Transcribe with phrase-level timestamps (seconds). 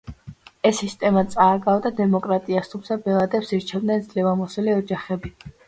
[0.69, 5.37] ეს სისტემა წააგავდა დემოკრატიას, თუმცა ბელადებს ირჩევდნენ ძლევამოსილი ოჯახები.